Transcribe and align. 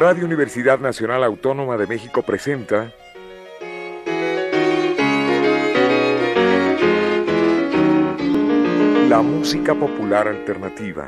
Radio 0.00 0.24
Universidad 0.24 0.78
Nacional 0.78 1.22
Autónoma 1.24 1.76
de 1.76 1.86
México 1.86 2.22
presenta 2.22 2.90
La 9.10 9.20
música 9.20 9.74
popular 9.74 10.26
alternativa. 10.26 11.06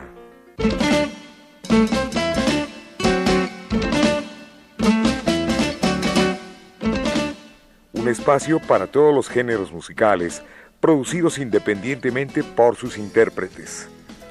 Un 7.94 8.08
espacio 8.08 8.60
para 8.60 8.88
todos 8.88 9.14
los 9.14 9.30
géneros 9.30 9.72
musicales, 9.72 10.42
producidos 10.80 11.38
independientemente 11.38 12.44
por 12.44 12.76
sus 12.76 12.98
intérpretes. 12.98 13.88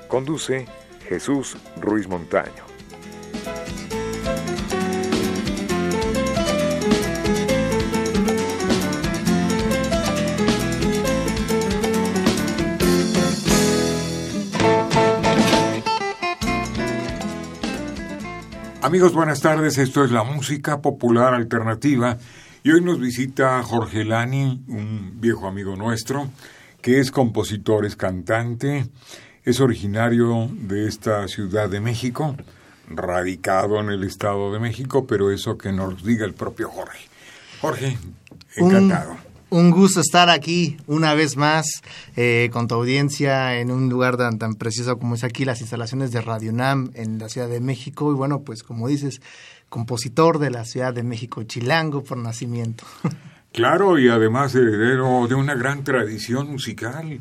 Conduce 0.07 0.67
Jesús 1.09 1.57
Ruiz 1.77 2.07
Montaño. 2.07 2.70
Amigos, 18.84 19.13
buenas 19.13 19.41
tardes. 19.41 19.77
Esto 19.77 20.03
es 20.03 20.09
la 20.09 20.23
música 20.23 20.81
popular 20.81 21.35
alternativa 21.35 22.17
y 22.63 22.71
hoy 22.71 22.81
nos 22.81 22.99
visita 22.99 23.62
Jorge 23.62 24.04
Lani, 24.04 24.63
un 24.67 25.21
viejo 25.21 25.48
amigo 25.48 25.76
nuestro, 25.76 26.30
que 26.81 26.99
es 26.99 27.12
compositor, 27.12 27.85
es 27.85 27.95
cantante, 27.95 28.88
es 29.43 29.60
originario 29.60 30.49
de 30.51 30.88
esta 30.88 31.27
Ciudad 31.27 31.70
de 31.70 31.79
México, 31.79 32.35
radicado 32.88 33.79
en 33.79 33.90
el 33.90 34.04
Estado 34.04 34.51
de 34.51 34.60
México, 34.60 35.05
pero 35.05 35.29
eso 35.29 35.60
que 35.60 35.71
nos 35.71 36.04
diga 36.04 36.26
el 36.26 36.34
propio 36.34 36.68
Jorge. 36.68 37.07
Jorge, 37.62 37.98
encantado. 38.55 39.12
Un, 39.12 39.30
gusto 39.52 39.99
estar 39.99 40.30
aquí 40.30 40.77
una 40.88 41.13
vez 41.13 41.35
más 41.35 41.66
eh, 42.16 42.49
con 42.54 42.68
tu 42.68 42.76
audiencia 42.76 43.60
en 43.60 43.70
un 43.70 43.90
lugar 43.90 44.16
tan, 44.16 44.40
tan 44.40 44.55
precioso 44.55 44.98
como 44.98 45.16
es 45.16 45.24
aquí, 45.24 45.44
las 45.44 45.60
instalaciones 45.60 46.12
de 46.12 46.21
Radio 46.21 46.54
Nam 46.54 46.91
en 46.96 47.20
la 47.20 47.27
Ciudad 47.27 47.49
de 47.49 47.60
México. 47.60 48.12
Y 48.12 48.16
bueno, 48.16 48.41
pues 48.41 48.63
como 48.63 48.88
dices, 48.88 49.22
compositor 49.68 50.40
de 50.40 50.52
la 50.52 50.63
Ciudad 50.63 50.94
de 50.94 51.04
México, 51.04 51.44
chilango 51.44 52.04
por 52.04 52.18
nacimiento. 52.18 52.85
Claro, 53.54 53.99
y 53.99 54.07
además 54.07 54.55
heredero 54.55 55.27
de 55.27 55.35
una 55.35 55.55
gran 55.55 55.84
tradición 55.84 56.49
musical. 56.49 57.20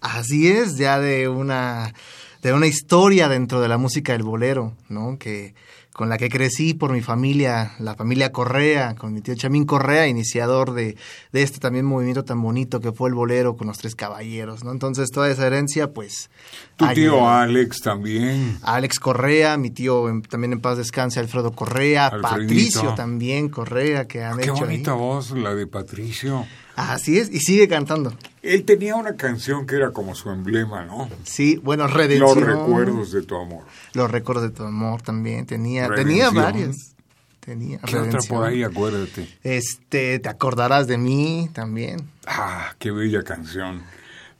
Así 0.00 0.48
es, 0.48 0.78
ya 0.78 0.98
de 0.98 1.28
una, 1.28 1.92
de 2.40 2.54
una 2.54 2.66
historia 2.66 3.28
dentro 3.28 3.60
de 3.60 3.68
la 3.68 3.76
música 3.76 4.12
del 4.12 4.22
bolero, 4.22 4.74
¿no? 4.88 5.18
Que, 5.18 5.54
con 6.00 6.08
la 6.08 6.16
que 6.16 6.30
crecí 6.30 6.72
por 6.72 6.92
mi 6.92 7.02
familia, 7.02 7.72
la 7.78 7.94
familia 7.94 8.32
Correa, 8.32 8.94
con 8.94 9.12
mi 9.12 9.20
tío 9.20 9.34
Chamín 9.34 9.66
Correa, 9.66 10.08
iniciador 10.08 10.72
de, 10.72 10.96
de, 11.30 11.42
este 11.42 11.58
también 11.58 11.84
movimiento 11.84 12.24
tan 12.24 12.40
bonito 12.40 12.80
que 12.80 12.90
fue 12.90 13.10
el 13.10 13.14
bolero 13.14 13.54
con 13.54 13.66
los 13.66 13.76
tres 13.76 13.94
caballeros, 13.94 14.64
¿no? 14.64 14.72
Entonces 14.72 15.10
toda 15.10 15.30
esa 15.30 15.46
herencia, 15.46 15.92
pues... 15.92 16.30
Tu 16.76 16.88
tío 16.94 17.28
Alex 17.28 17.82
también. 17.82 18.56
Alex 18.62 18.98
Correa, 18.98 19.58
mi 19.58 19.68
tío 19.68 20.06
también 20.30 20.54
en 20.54 20.62
paz 20.62 20.78
descanse, 20.78 21.20
Alfredo 21.20 21.52
Correa, 21.52 22.10
Patricio 22.22 22.94
también 22.94 23.50
Correa, 23.50 24.08
que 24.08 24.24
han 24.24 24.40
hecho... 24.40 24.54
Qué 24.54 24.60
bonita 24.60 24.94
voz 24.94 25.32
la 25.32 25.54
de 25.54 25.66
Patricio. 25.66 26.46
Así 26.88 27.18
es, 27.18 27.30
y 27.30 27.40
sigue 27.40 27.68
cantando. 27.68 28.14
Él 28.42 28.64
tenía 28.64 28.96
una 28.96 29.16
canción 29.16 29.66
que 29.66 29.76
era 29.76 29.90
como 29.90 30.14
su 30.14 30.30
emblema, 30.30 30.84
¿no? 30.84 31.10
Sí, 31.24 31.60
bueno, 31.62 31.86
Redención. 31.86 32.40
Los 32.40 32.46
recuerdos 32.46 33.12
de 33.12 33.22
tu 33.22 33.36
amor. 33.36 33.64
Los 33.92 34.10
recuerdos 34.10 34.44
de 34.44 34.50
tu 34.50 34.62
amor 34.62 35.02
también. 35.02 35.44
Tenía, 35.44 35.88
tenía 35.90 36.30
varias. 36.30 36.94
Tenía 37.40 37.78
¿Qué 37.80 37.96
otra 37.96 38.20
por 38.28 38.46
ahí, 38.46 38.62
acuérdate? 38.62 39.28
Este, 39.42 40.18
te 40.18 40.28
acordarás 40.28 40.86
de 40.86 40.96
mí 40.98 41.50
también. 41.52 42.10
Ah, 42.26 42.74
qué 42.78 42.90
bella 42.90 43.22
canción. 43.22 43.82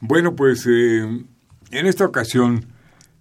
Bueno, 0.01 0.35
pues 0.35 0.67
eh, 0.67 1.01
en 1.03 1.87
esta 1.87 2.05
ocasión 2.07 2.67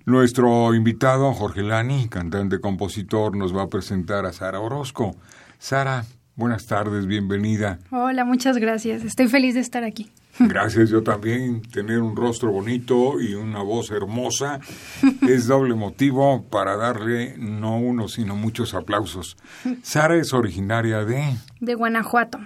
nuestro 0.06 0.74
invitado 0.74 1.34
Jorge 1.34 1.62
Lani, 1.62 2.08
cantante 2.08 2.60
compositor, 2.60 3.36
nos 3.36 3.56
va 3.56 3.64
a 3.64 3.68
presentar 3.68 4.26
a 4.26 4.34
Sara 4.34 4.60
Orozco. 4.60 5.16
Sara, 5.60 6.06
Buenas 6.40 6.68
tardes, 6.68 7.06
bienvenida. 7.06 7.80
Hola, 7.92 8.24
muchas 8.24 8.58
gracias. 8.60 9.04
Estoy 9.04 9.28
feliz 9.28 9.56
de 9.56 9.60
estar 9.60 9.84
aquí. 9.84 10.10
Gracias, 10.40 10.90
yo 10.90 11.04
también. 11.04 11.62
Tener 11.64 12.00
un 12.00 12.16
rostro 12.16 12.50
bonito 12.50 13.20
y 13.20 13.34
una 13.34 13.62
voz 13.62 13.92
hermosa 13.92 14.62
es 15.28 15.48
doble 15.48 15.76
motivo 15.76 16.46
para 16.50 16.78
darle 16.78 17.36
no 17.38 17.78
uno, 17.78 18.08
sino 18.08 18.38
muchos 18.38 18.74
aplausos. 18.74 19.36
Sara 19.82 20.16
es 20.16 20.32
originaria 20.32 21.04
de... 21.04 21.26
De 21.60 21.76
Guanajuato. 21.76 22.40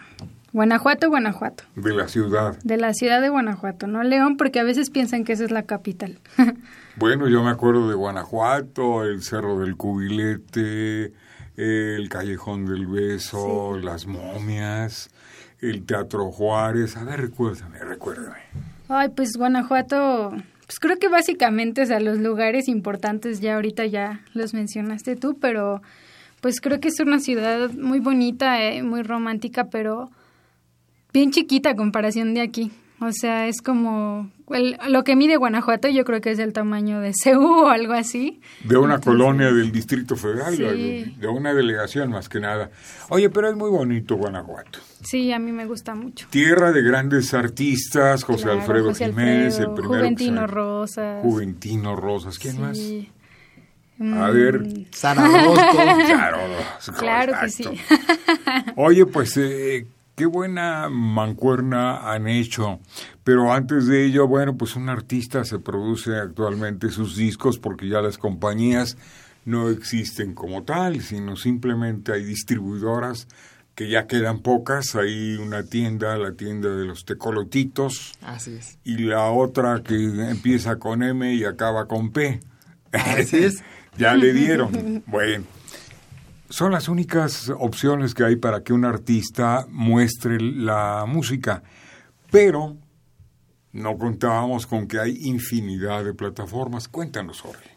Guanajuato, 0.53 1.09
Guanajuato. 1.09 1.63
De 1.75 1.93
la 1.93 2.07
ciudad. 2.07 2.57
De 2.63 2.77
la 2.77 2.95
ciudad 2.95 3.21
de 3.21 3.29
Guanajuato, 3.29 3.85
no 3.85 4.01
León, 4.01 4.37
porque 4.37 4.59
a 4.59 4.63
veces 4.63 4.89
piensan 4.89 5.23
que 5.23 5.33
esa 5.33 5.43
es 5.43 5.51
la 5.51 5.63
capital. 5.63 6.17
bueno, 6.95 7.27
yo 7.27 7.43
me 7.43 7.51
acuerdo 7.51 7.87
de 7.89 7.93
Guanajuato, 7.93 9.03
el 9.03 9.21
Cerro 9.21 9.59
del 9.59 9.77
Cubilete, 9.77 11.13
el 11.55 12.09
Callejón 12.09 12.65
del 12.65 12.87
Beso, 12.87 13.77
las 13.77 14.07
momias, 14.07 15.09
el 15.61 15.85
Teatro 15.85 16.31
Juárez. 16.31 16.97
A 16.97 17.03
ver, 17.03 17.21
recuérdame, 17.21 17.79
recuérdame. 17.79 18.39
Ay, 18.89 19.09
pues 19.15 19.31
Guanajuato, 19.37 20.31
pues 20.65 20.79
creo 20.79 20.97
que 20.97 21.07
básicamente, 21.07 21.83
o 21.83 21.85
sea, 21.85 21.99
los 21.99 22.19
lugares 22.19 22.67
importantes 22.67 23.39
ya 23.39 23.55
ahorita 23.55 23.85
ya 23.85 24.21
los 24.33 24.53
mencionaste 24.53 25.15
tú, 25.15 25.37
pero 25.39 25.81
pues 26.41 26.59
creo 26.59 26.79
que 26.79 26.89
es 26.89 26.99
una 26.99 27.19
ciudad 27.19 27.71
muy 27.71 27.99
bonita, 27.99 28.61
eh, 28.61 28.83
muy 28.83 29.03
romántica, 29.03 29.69
pero 29.69 30.11
bien 31.13 31.31
chiquita 31.31 31.71
a 31.71 31.75
comparación 31.75 32.33
de 32.33 32.41
aquí. 32.41 32.71
O 32.99 33.11
sea, 33.11 33.47
es 33.47 33.61
como 33.61 34.29
lo 34.87 35.03
que 35.03 35.15
mide 35.15 35.37
Guanajuato, 35.37 35.87
yo 35.87 36.03
creo 36.05 36.21
que 36.21 36.31
es 36.31 36.37
del 36.37 36.53
tamaño 36.53 36.99
de 36.99 37.13
CEU 37.13 37.63
o 37.63 37.67
algo 37.69 37.93
así. 37.93 38.41
De 38.63 38.77
una 38.77 38.99
colonia 38.99 39.51
del 39.51 39.71
Distrito 39.71 40.15
Federal, 40.15 40.57
de 40.57 41.27
una 41.27 41.53
delegación 41.53 42.09
más 42.11 42.29
que 42.29 42.39
nada. 42.39 42.69
Oye, 43.09 43.29
pero 43.29 43.49
es 43.49 43.55
muy 43.55 43.69
bonito 43.69 44.15
Guanajuato. 44.15 44.79
Sí, 45.01 45.31
a 45.31 45.39
mí 45.39 45.51
me 45.51 45.65
gusta 45.65 45.95
mucho. 45.95 46.27
Tierra 46.29 46.71
de 46.71 46.81
grandes 46.81 47.33
artistas, 47.33 48.23
José 48.23 48.49
Alfredo 48.49 48.93
Jiménez, 48.93 49.59
el 49.59 49.71
primero. 49.73 49.99
Juventino 49.99 50.47
Rosas. 50.47 51.21
Juventino 51.21 51.95
Rosas, 51.95 52.39
¿quién 52.39 52.61
más? 52.61 52.79
A 53.99 54.29
ver. 54.31 54.59
Mm. 54.59 54.85
Sara 54.91 55.23
Orozco. 55.23 56.93
Claro 56.97 57.33
que 57.39 57.49
sí. 57.49 57.63
Oye, 58.75 59.05
pues 59.05 59.37
eh, 59.37 59.85
qué 60.15 60.25
buena 60.25 60.89
mancuerna 60.89 62.11
han 62.11 62.27
hecho. 62.27 62.79
Pero 63.23 63.51
antes 63.51 63.87
de 63.87 64.05
ello, 64.05 64.27
bueno, 64.27 64.57
pues 64.57 64.75
un 64.75 64.89
artista 64.89 65.43
se 65.43 65.59
produce 65.59 66.15
actualmente 66.17 66.89
sus 66.89 67.15
discos 67.15 67.57
porque 67.57 67.87
ya 67.87 68.01
las 68.01 68.17
compañías 68.17 68.97
no 69.45 69.69
existen 69.69 70.33
como 70.33 70.63
tal, 70.63 71.01
sino 71.01 71.35
simplemente 71.35 72.13
hay 72.13 72.23
distribuidoras 72.23 73.27
que 73.75 73.89
ya 73.89 74.07
quedan 74.07 74.39
pocas. 74.41 74.95
Hay 74.95 75.35
una 75.35 75.63
tienda, 75.63 76.17
la 76.17 76.33
tienda 76.33 76.69
de 76.69 76.85
los 76.85 77.05
tecolotitos. 77.05 78.13
Así 78.21 78.53
es. 78.53 78.77
Y 78.83 78.97
la 78.97 79.31
otra 79.31 79.81
que 79.83 79.95
empieza 79.95 80.77
con 80.77 81.03
M 81.03 81.33
y 81.33 81.43
acaba 81.43 81.87
con 81.87 82.11
P. 82.11 82.39
Así 82.91 83.37
es. 83.37 83.63
ya 83.97 84.15
le 84.15 84.33
dieron. 84.33 85.03
Bueno 85.07 85.43
son 86.53 86.71
las 86.71 86.87
únicas 86.87 87.49
opciones 87.49 88.13
que 88.13 88.23
hay 88.23 88.35
para 88.35 88.63
que 88.63 88.73
un 88.73 88.85
artista 88.85 89.65
muestre 89.71 90.39
la 90.39 91.03
música. 91.07 91.63
Pero 92.29 92.77
no 93.71 93.97
contábamos 93.97 94.67
con 94.67 94.87
que 94.87 94.99
hay 94.99 95.17
infinidad 95.23 96.05
de 96.05 96.13
plataformas. 96.13 96.87
Cuéntanos, 96.87 97.41
Jorge. 97.41 97.71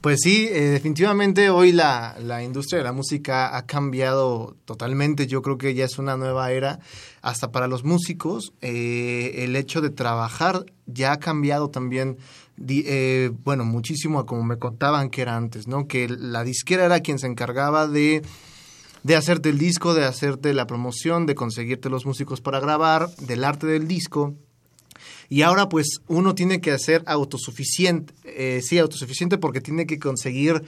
Pues 0.00 0.20
sí, 0.22 0.48
eh, 0.50 0.60
definitivamente 0.60 1.50
hoy 1.50 1.72
la, 1.72 2.16
la, 2.20 2.42
industria 2.42 2.78
de 2.78 2.84
la 2.84 2.92
música 2.92 3.56
ha 3.56 3.66
cambiado 3.66 4.56
totalmente. 4.64 5.26
Yo 5.26 5.42
creo 5.42 5.58
que 5.58 5.74
ya 5.74 5.84
es 5.84 5.98
una 5.98 6.16
nueva 6.16 6.52
era. 6.52 6.78
Hasta 7.22 7.50
para 7.50 7.66
los 7.66 7.82
músicos, 7.82 8.52
eh, 8.60 9.44
el 9.44 9.56
hecho 9.56 9.80
de 9.80 9.90
trabajar 9.90 10.64
ya 10.86 11.12
ha 11.12 11.18
cambiado 11.18 11.70
también 11.70 12.18
eh, 12.68 13.32
bueno, 13.44 13.64
muchísimo 13.64 14.18
a 14.18 14.26
como 14.26 14.42
me 14.42 14.58
contaban 14.58 15.10
que 15.10 15.22
era 15.22 15.36
antes, 15.36 15.66
¿no? 15.66 15.86
Que 15.86 16.08
la 16.08 16.42
disquera 16.42 16.86
era 16.86 17.00
quien 17.00 17.18
se 17.18 17.26
encargaba 17.26 17.86
de, 17.86 18.22
de 19.02 19.16
hacerte 19.16 19.50
el 19.50 19.58
disco, 19.58 19.92
de 19.92 20.04
hacerte 20.04 20.54
la 20.54 20.66
promoción, 20.66 21.26
de 21.26 21.34
conseguirte 21.34 21.90
los 21.90 22.06
músicos 22.06 22.40
para 22.40 22.60
grabar, 22.60 23.10
del 23.16 23.44
arte 23.44 23.66
del 23.66 23.88
disco. 23.88 24.34
Y 25.28 25.42
ahora 25.42 25.68
pues 25.68 26.00
uno 26.06 26.34
tiene 26.34 26.60
que 26.60 26.72
hacer 26.72 27.02
autosuficiente, 27.06 28.14
eh, 28.24 28.60
sí, 28.62 28.78
autosuficiente 28.78 29.38
porque 29.38 29.60
tiene 29.60 29.86
que 29.86 29.98
conseguir 29.98 30.62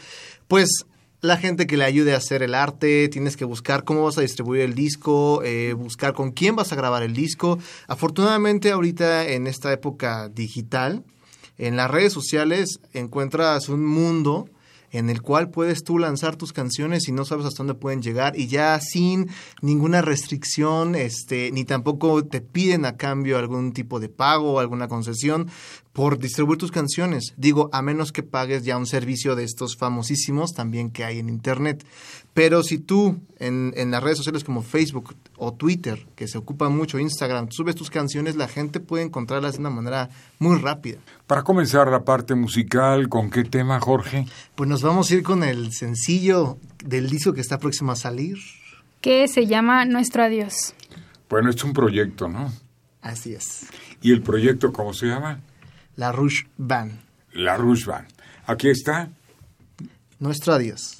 pues 0.48 0.84
la 1.20 1.36
gente 1.36 1.66
que 1.66 1.76
le 1.76 1.84
ayude 1.84 2.14
a 2.14 2.18
hacer 2.18 2.42
el 2.42 2.54
arte, 2.54 3.08
tienes 3.08 3.36
que 3.36 3.44
buscar 3.44 3.84
cómo 3.84 4.04
vas 4.04 4.18
a 4.18 4.22
distribuir 4.22 4.62
el 4.62 4.74
disco, 4.74 5.42
eh, 5.42 5.72
buscar 5.72 6.12
con 6.12 6.30
quién 6.30 6.54
vas 6.54 6.72
a 6.72 6.76
grabar 6.76 7.02
el 7.02 7.12
disco. 7.12 7.58
Afortunadamente 7.88 8.70
ahorita 8.70 9.28
en 9.28 9.46
esta 9.46 9.72
época 9.72 10.28
digital, 10.28 11.02
en 11.56 11.76
las 11.76 11.90
redes 11.90 12.12
sociales 12.12 12.80
encuentras 12.92 13.68
un 13.68 13.84
mundo 13.84 14.48
en 14.90 15.10
el 15.10 15.22
cual 15.22 15.50
puedes 15.50 15.84
tú 15.84 15.98
lanzar 15.98 16.36
tus 16.36 16.52
canciones 16.52 17.08
y 17.08 17.12
no 17.12 17.24
sabes 17.24 17.46
hasta 17.46 17.58
dónde 17.58 17.74
pueden 17.74 18.02
llegar 18.02 18.38
y 18.38 18.46
ya 18.46 18.78
sin 18.80 19.28
ninguna 19.62 20.02
restricción, 20.02 20.94
este, 20.94 21.50
ni 21.52 21.64
tampoco 21.64 22.24
te 22.24 22.40
piden 22.40 22.84
a 22.84 22.96
cambio 22.96 23.38
algún 23.38 23.72
tipo 23.72 24.00
de 24.00 24.08
pago 24.08 24.54
o 24.54 24.60
alguna 24.60 24.88
concesión 24.88 25.48
por 25.98 26.16
distribuir 26.16 26.60
tus 26.60 26.70
canciones. 26.70 27.34
Digo, 27.36 27.70
a 27.72 27.82
menos 27.82 28.12
que 28.12 28.22
pagues 28.22 28.62
ya 28.62 28.78
un 28.78 28.86
servicio 28.86 29.34
de 29.34 29.42
estos 29.42 29.76
famosísimos 29.76 30.54
también 30.54 30.92
que 30.92 31.02
hay 31.02 31.18
en 31.18 31.28
Internet. 31.28 31.84
Pero 32.34 32.62
si 32.62 32.78
tú 32.78 33.18
en, 33.40 33.72
en 33.76 33.90
las 33.90 34.00
redes 34.00 34.18
sociales 34.18 34.44
como 34.44 34.62
Facebook 34.62 35.16
o 35.36 35.54
Twitter, 35.54 36.06
que 36.14 36.28
se 36.28 36.38
ocupa 36.38 36.68
mucho, 36.68 37.00
Instagram, 37.00 37.50
subes 37.50 37.74
tus 37.74 37.90
canciones, 37.90 38.36
la 38.36 38.46
gente 38.46 38.78
puede 38.78 39.02
encontrarlas 39.02 39.54
de 39.54 39.58
una 39.58 39.70
manera 39.70 40.08
muy 40.38 40.56
rápida. 40.60 41.00
Para 41.26 41.42
comenzar 41.42 41.88
la 41.88 42.04
parte 42.04 42.36
musical, 42.36 43.08
¿con 43.08 43.28
qué 43.28 43.42
tema, 43.42 43.80
Jorge? 43.80 44.24
Pues 44.54 44.70
nos 44.70 44.82
vamos 44.82 45.10
a 45.10 45.14
ir 45.16 45.24
con 45.24 45.42
el 45.42 45.72
sencillo 45.72 46.58
del 46.84 47.10
disco 47.10 47.32
que 47.32 47.40
está 47.40 47.58
próximo 47.58 47.90
a 47.90 47.96
salir. 47.96 48.38
Que 49.00 49.26
se 49.26 49.48
llama 49.48 49.84
Nuestro 49.84 50.22
Adiós. 50.22 50.74
Bueno, 51.28 51.50
es 51.50 51.64
un 51.64 51.72
proyecto, 51.72 52.28
¿no? 52.28 52.52
Así 53.02 53.34
es. 53.34 53.66
¿Y 54.00 54.12
el 54.12 54.22
proyecto 54.22 54.72
cómo 54.72 54.94
se 54.94 55.06
llama? 55.06 55.40
La 55.98 56.12
Rouge 56.12 56.46
Band. 56.56 56.92
La 57.32 57.56
Rouge 57.56 57.84
Band. 57.84 58.06
Aquí 58.46 58.68
está. 58.68 59.08
Nuestro 60.20 60.52
adiós. 60.52 60.96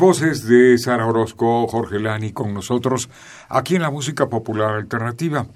Voces 0.00 0.46
de 0.46 0.78
Sara 0.78 1.06
Orozco, 1.06 1.68
Jorge 1.68 2.00
Lani 2.00 2.32
con 2.32 2.54
nosotros 2.54 3.10
aquí 3.50 3.76
en 3.76 3.82
la 3.82 3.90
música 3.90 4.30
popular 4.30 4.74
alternativa. 4.74 5.46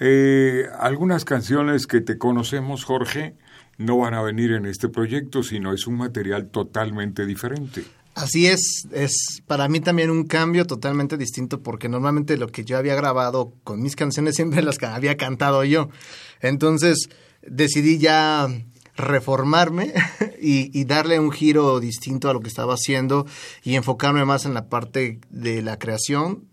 Eh, 0.00 0.64
algunas 0.80 1.26
canciones 1.26 1.86
que 1.86 2.00
te 2.00 2.16
conocemos, 2.16 2.84
Jorge, 2.84 3.36
no 3.76 3.98
van 3.98 4.14
a 4.14 4.22
venir 4.22 4.52
en 4.52 4.64
este 4.64 4.88
proyecto, 4.88 5.42
sino 5.42 5.74
es 5.74 5.86
un 5.86 5.96
material 5.98 6.46
totalmente 6.46 7.26
diferente. 7.26 7.84
Así 8.14 8.46
es, 8.46 8.88
es 8.92 9.42
para 9.46 9.68
mí 9.68 9.80
también 9.80 10.10
un 10.10 10.24
cambio 10.24 10.66
totalmente 10.66 11.18
distinto 11.18 11.62
porque 11.62 11.90
normalmente 11.90 12.38
lo 12.38 12.48
que 12.48 12.64
yo 12.64 12.78
había 12.78 12.94
grabado 12.94 13.52
con 13.62 13.82
mis 13.82 13.94
canciones 13.94 14.34
siempre 14.36 14.62
las 14.62 14.82
había 14.82 15.18
cantado 15.18 15.64
yo. 15.64 15.90
Entonces 16.40 17.10
decidí 17.42 17.98
ya 17.98 18.48
reformarme 18.96 19.92
y, 20.40 20.84
darle 20.84 21.18
un 21.18 21.30
giro 21.30 21.80
distinto 21.80 22.28
a 22.28 22.32
lo 22.32 22.40
que 22.40 22.48
estaba 22.48 22.74
haciendo 22.74 23.26
y 23.62 23.76
enfocarme 23.76 24.24
más 24.24 24.44
en 24.44 24.54
la 24.54 24.68
parte 24.68 25.20
de 25.30 25.62
la 25.62 25.78
creación, 25.78 26.44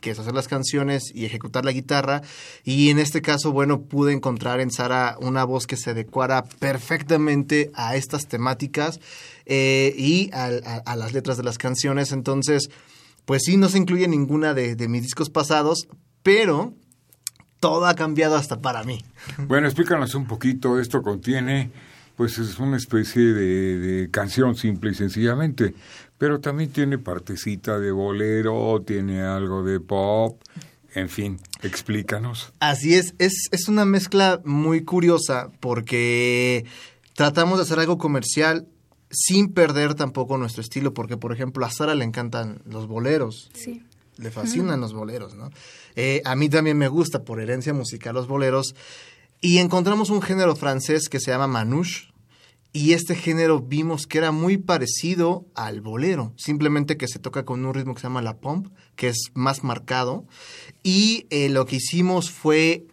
que 0.00 0.10
es 0.10 0.18
hacer 0.18 0.34
las 0.34 0.48
canciones 0.48 1.12
y 1.14 1.24
ejecutar 1.24 1.64
la 1.64 1.72
guitarra. 1.72 2.22
Y 2.62 2.90
en 2.90 2.98
este 2.98 3.22
caso, 3.22 3.52
bueno, 3.52 3.82
pude 3.82 4.12
encontrar 4.12 4.60
en 4.60 4.70
Sara 4.70 5.16
una 5.20 5.44
voz 5.44 5.66
que 5.66 5.76
se 5.76 5.90
adecuara 5.90 6.44
perfectamente 6.44 7.70
a 7.74 7.96
estas 7.96 8.26
temáticas 8.26 9.00
eh, 9.46 9.94
y 9.96 10.30
a, 10.32 10.94
las 10.96 11.12
letras 11.12 11.36
de 11.36 11.44
las 11.44 11.58
canciones. 11.58 12.12
Entonces, 12.12 12.68
pues 13.24 13.42
sí, 13.44 13.56
no 13.56 13.68
se 13.68 13.78
incluye 13.78 14.06
ninguna 14.08 14.52
de 14.52 14.88
mis 14.88 15.02
discos 15.02 15.30
pasados, 15.30 15.88
pero 16.22 16.74
todo 17.64 17.86
ha 17.86 17.94
cambiado 17.94 18.36
hasta 18.36 18.60
para 18.60 18.84
mí. 18.84 19.02
Bueno, 19.38 19.66
explícanos 19.66 20.14
un 20.14 20.26
poquito. 20.26 20.78
Esto 20.78 21.00
contiene, 21.00 21.70
pues 22.14 22.36
es 22.36 22.58
una 22.58 22.76
especie 22.76 23.22
de, 23.22 23.78
de, 23.78 24.10
canción 24.10 24.54
simple 24.54 24.90
y 24.90 24.94
sencillamente, 24.94 25.74
pero 26.18 26.40
también 26.40 26.68
tiene 26.68 26.98
partecita 26.98 27.78
de 27.78 27.90
bolero, 27.90 28.82
tiene 28.86 29.22
algo 29.22 29.64
de 29.64 29.80
pop, 29.80 30.42
en 30.94 31.08
fin, 31.08 31.40
explícanos. 31.62 32.52
Así 32.60 32.96
es, 32.96 33.14
es, 33.18 33.48
es 33.50 33.66
una 33.66 33.86
mezcla 33.86 34.42
muy 34.44 34.84
curiosa 34.84 35.48
porque 35.60 36.66
tratamos 37.14 37.56
de 37.56 37.62
hacer 37.62 37.78
algo 37.78 37.96
comercial 37.96 38.68
sin 39.08 39.54
perder 39.54 39.94
tampoco 39.94 40.36
nuestro 40.36 40.60
estilo, 40.60 40.92
porque 40.92 41.16
por 41.16 41.32
ejemplo 41.32 41.64
a 41.64 41.70
Sara 41.70 41.94
le 41.94 42.04
encantan 42.04 42.60
los 42.66 42.88
boleros. 42.88 43.48
Sí. 43.54 43.82
Le 44.16 44.30
fascinan 44.30 44.80
los 44.80 44.92
boleros, 44.92 45.34
¿no? 45.34 45.50
Eh, 45.96 46.22
a 46.24 46.36
mí 46.36 46.48
también 46.48 46.78
me 46.78 46.88
gusta 46.88 47.24
por 47.24 47.40
herencia 47.40 47.74
musical 47.74 48.14
los 48.14 48.28
boleros. 48.28 48.74
Y 49.40 49.58
encontramos 49.58 50.10
un 50.10 50.22
género 50.22 50.56
francés 50.56 51.08
que 51.08 51.20
se 51.20 51.30
llama 51.30 51.46
manouche. 51.46 52.12
Y 52.72 52.92
este 52.92 53.14
género 53.14 53.60
vimos 53.60 54.06
que 54.06 54.18
era 54.18 54.32
muy 54.32 54.56
parecido 54.56 55.46
al 55.54 55.80
bolero, 55.80 56.32
simplemente 56.36 56.96
que 56.96 57.06
se 57.06 57.20
toca 57.20 57.44
con 57.44 57.64
un 57.64 57.72
ritmo 57.72 57.94
que 57.94 58.00
se 58.00 58.08
llama 58.08 58.20
la 58.20 58.38
pomp, 58.38 58.66
que 58.96 59.08
es 59.08 59.30
más 59.34 59.62
marcado. 59.62 60.24
Y 60.82 61.26
eh, 61.30 61.48
lo 61.50 61.66
que 61.66 61.76
hicimos 61.76 62.32
fue 62.32 62.84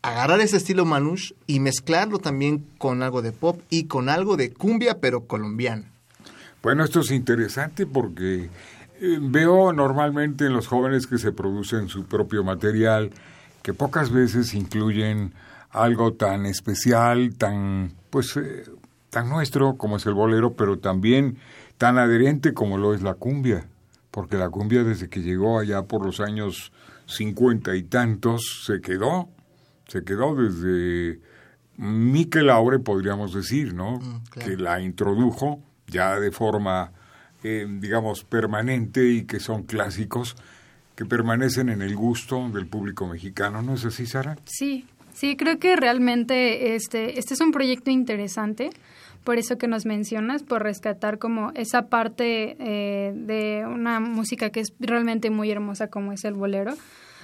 agarrar 0.00 0.40
ese 0.40 0.56
estilo 0.56 0.84
manouche 0.84 1.34
y 1.46 1.60
mezclarlo 1.60 2.18
también 2.18 2.64
con 2.78 3.02
algo 3.02 3.20
de 3.20 3.32
pop 3.32 3.60
y 3.68 3.84
con 3.84 4.08
algo 4.08 4.36
de 4.36 4.52
cumbia, 4.52 5.00
pero 5.00 5.26
colombiana. 5.26 5.90
Bueno, 6.62 6.84
esto 6.84 7.00
es 7.00 7.10
interesante 7.10 7.86
porque 7.86 8.48
Veo 9.00 9.72
normalmente 9.72 10.46
en 10.46 10.52
los 10.52 10.66
jóvenes 10.66 11.06
que 11.06 11.18
se 11.18 11.32
producen 11.32 11.88
su 11.88 12.04
propio 12.04 12.44
material 12.44 13.10
que 13.62 13.74
pocas 13.74 14.12
veces 14.12 14.54
incluyen 14.54 15.34
algo 15.70 16.14
tan 16.14 16.46
especial, 16.46 17.34
tan 17.36 17.92
pues 18.10 18.36
eh, 18.36 18.64
tan 19.10 19.28
nuestro 19.28 19.76
como 19.76 19.96
es 19.96 20.06
el 20.06 20.14
bolero, 20.14 20.54
pero 20.54 20.78
también 20.78 21.38
tan 21.76 21.98
adherente 21.98 22.54
como 22.54 22.78
lo 22.78 22.94
es 22.94 23.02
la 23.02 23.14
cumbia, 23.14 23.66
porque 24.10 24.36
la 24.36 24.50
cumbia 24.50 24.84
desde 24.84 25.08
que 25.08 25.20
llegó 25.20 25.58
allá 25.58 25.82
por 25.82 26.04
los 26.06 26.20
años 26.20 26.72
cincuenta 27.06 27.74
y 27.74 27.82
tantos 27.82 28.62
se 28.64 28.80
quedó, 28.80 29.28
se 29.88 30.04
quedó 30.04 30.34
desde 30.34 31.20
Miquel 31.76 32.50
Aure, 32.50 32.78
podríamos 32.78 33.34
decir, 33.34 33.74
¿no? 33.74 33.98
Mm, 33.98 34.24
claro. 34.30 34.48
Que 34.48 34.56
la 34.56 34.80
introdujo 34.80 35.60
ya 35.88 36.18
de 36.18 36.30
forma, 36.30 36.92
eh, 37.48 37.66
digamos, 37.68 38.24
permanente 38.24 39.08
y 39.08 39.24
que 39.24 39.38
son 39.38 39.62
clásicos 39.62 40.34
que 40.96 41.04
permanecen 41.04 41.68
en 41.68 41.80
el 41.80 41.94
gusto 41.94 42.48
del 42.48 42.66
público 42.66 43.06
mexicano, 43.06 43.62
¿no 43.62 43.74
es 43.74 43.84
así, 43.84 44.04
Sara? 44.04 44.36
Sí, 44.46 44.84
sí, 45.12 45.36
creo 45.36 45.60
que 45.60 45.76
realmente 45.76 46.74
este, 46.74 47.20
este 47.20 47.34
es 47.34 47.40
un 47.40 47.52
proyecto 47.52 47.92
interesante, 47.92 48.70
por 49.22 49.38
eso 49.38 49.58
que 49.58 49.68
nos 49.68 49.86
mencionas, 49.86 50.42
por 50.42 50.64
rescatar 50.64 51.18
como 51.18 51.52
esa 51.54 51.88
parte 51.88 52.56
eh, 52.58 53.12
de 53.14 53.64
una 53.64 54.00
música 54.00 54.50
que 54.50 54.60
es 54.60 54.72
realmente 54.80 55.30
muy 55.30 55.50
hermosa 55.50 55.86
como 55.86 56.12
es 56.12 56.24
el 56.24 56.34
bolero, 56.34 56.74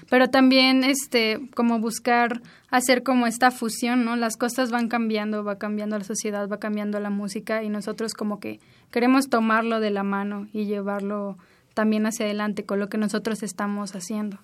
pero 0.09 0.29
también 0.29 0.85
este 0.85 1.41
como 1.55 1.79
buscar 1.79 2.41
hacer 2.71 3.03
como 3.03 3.27
esta 3.27 3.51
fusión, 3.51 4.05
¿no? 4.05 4.17
Las 4.17 4.37
cosas 4.37 4.71
van 4.71 4.89
cambiando, 4.89 5.45
va 5.45 5.59
cambiando 5.59 5.99
la 5.99 6.05
sociedad, 6.05 6.49
va 6.49 6.59
cambiando 6.59 6.99
la 7.01 7.11
música 7.11 7.63
y 7.63 7.69
nosotros 7.69 8.15
como 8.15 8.41
que 8.41 8.61
queremos 8.91 9.29
tomarlo 9.29 9.81
de 9.81 9.91
la 9.91 10.03
mano 10.03 10.49
y 10.53 10.65
llevarlo 10.67 11.37
también 11.75 12.07
hacia 12.07 12.27
adelante 12.27 12.65
con 12.65 12.79
lo 12.79 12.89
que 12.89 12.99
nosotros 12.99 13.43
estamos 13.43 13.95
haciendo. 13.95 14.39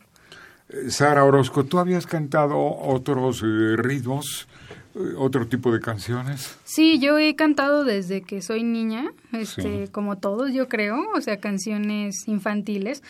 Eh, 0.70 0.90
Sara 0.90 1.24
Orozco, 1.24 1.64
¿tú 1.64 1.78
habías 1.78 2.06
cantado 2.06 2.58
otros 2.58 3.42
eh, 3.42 3.76
ritmos, 3.76 4.48
eh, 4.94 4.98
otro 5.16 5.46
tipo 5.46 5.72
de 5.72 5.80
canciones? 5.80 6.58
Sí, 6.64 6.98
yo 6.98 7.18
he 7.18 7.34
cantado 7.36 7.84
desde 7.84 8.20
que 8.22 8.42
soy 8.42 8.62
niña, 8.64 9.10
este, 9.32 9.86
Sí. 9.86 9.92
como 9.92 10.16
todos, 10.18 10.52
yo 10.52 10.68
creo, 10.68 10.96
o 11.14 11.20
sea, 11.22 11.38
canciones 11.38 12.26
infantiles, 12.28 13.02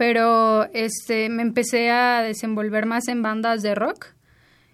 pero 0.00 0.64
este, 0.72 1.28
me 1.28 1.42
empecé 1.42 1.90
a 1.90 2.22
desenvolver 2.22 2.86
más 2.86 3.06
en 3.08 3.20
bandas 3.20 3.60
de 3.60 3.74
rock 3.74 4.06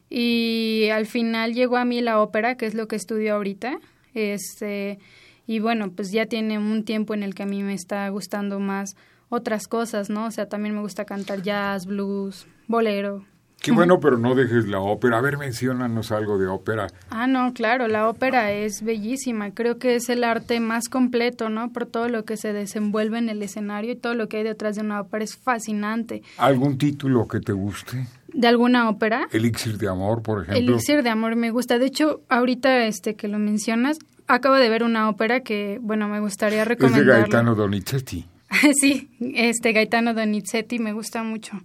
y 0.08 0.88
al 0.92 1.06
final 1.06 1.52
llegó 1.52 1.78
a 1.78 1.84
mí 1.84 2.00
la 2.00 2.20
ópera, 2.20 2.56
que 2.56 2.64
es 2.64 2.74
lo 2.74 2.86
que 2.86 2.94
estudio 2.94 3.34
ahorita, 3.34 3.80
este, 4.14 5.00
y 5.44 5.58
bueno, 5.58 5.90
pues 5.90 6.12
ya 6.12 6.26
tiene 6.26 6.60
un 6.60 6.84
tiempo 6.84 7.12
en 7.12 7.24
el 7.24 7.34
que 7.34 7.42
a 7.42 7.46
mí 7.46 7.64
me 7.64 7.74
está 7.74 8.08
gustando 8.08 8.60
más 8.60 8.94
otras 9.28 9.66
cosas, 9.66 10.10
¿no? 10.10 10.26
O 10.26 10.30
sea, 10.30 10.48
también 10.48 10.76
me 10.76 10.80
gusta 10.80 11.04
cantar 11.04 11.42
jazz, 11.42 11.86
blues, 11.86 12.46
bolero. 12.68 13.24
Qué 13.60 13.72
bueno, 13.72 13.98
pero 13.98 14.16
no 14.16 14.34
dejes 14.34 14.68
la 14.68 14.78
ópera. 14.78 15.18
A 15.18 15.20
ver, 15.20 15.38
menciónanos 15.38 16.12
algo 16.12 16.38
de 16.38 16.46
ópera. 16.46 16.86
Ah, 17.10 17.26
no, 17.26 17.52
claro, 17.52 17.88
la 17.88 18.08
ópera 18.08 18.52
es 18.52 18.82
bellísima. 18.82 19.50
Creo 19.50 19.78
que 19.78 19.96
es 19.96 20.08
el 20.08 20.22
arte 20.22 20.60
más 20.60 20.88
completo, 20.88 21.48
¿no? 21.48 21.72
Por 21.72 21.86
todo 21.86 22.08
lo 22.08 22.24
que 22.24 22.36
se 22.36 22.52
desenvuelve 22.52 23.18
en 23.18 23.28
el 23.28 23.42
escenario 23.42 23.92
y 23.92 23.96
todo 23.96 24.14
lo 24.14 24.28
que 24.28 24.38
hay 24.38 24.44
detrás 24.44 24.76
de 24.76 24.82
una 24.82 25.00
ópera 25.00 25.24
es 25.24 25.36
fascinante. 25.36 26.22
¿Algún 26.38 26.78
título 26.78 27.26
que 27.26 27.40
te 27.40 27.52
guste? 27.52 28.06
¿De 28.32 28.46
alguna 28.46 28.88
ópera? 28.88 29.26
Elixir 29.32 29.78
de 29.78 29.88
amor, 29.88 30.22
por 30.22 30.42
ejemplo. 30.42 30.74
Elixir 30.74 31.02
de 31.02 31.10
amor 31.10 31.34
me 31.34 31.50
gusta. 31.50 31.78
De 31.78 31.86
hecho, 31.86 32.20
ahorita 32.28 32.86
este 32.86 33.14
que 33.14 33.26
lo 33.26 33.38
mencionas, 33.38 33.98
acabo 34.28 34.56
de 34.56 34.68
ver 34.68 34.84
una 34.84 35.08
ópera 35.08 35.40
que, 35.40 35.78
bueno, 35.80 36.08
me 36.08 36.20
gustaría 36.20 36.62
Es 36.62 36.94
de. 36.94 37.04
Gaetano 37.04 37.54
Donizetti. 37.54 38.26
sí, 38.80 39.10
este 39.34 39.72
Gaetano 39.72 40.14
Donizetti 40.14 40.78
me 40.78 40.92
gusta 40.92 41.22
mucho. 41.22 41.60